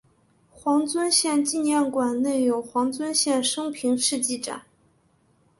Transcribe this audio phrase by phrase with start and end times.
[0.49, 4.63] 黄遵宪纪念馆内有黄遵宪生平事迹展。